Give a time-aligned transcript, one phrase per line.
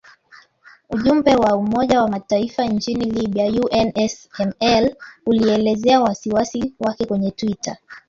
[0.89, 7.77] Ujumbe wa Umoja wa Mataifa nchini Libya (UNSML) ulielezea wasiwasi wake kwenye twitter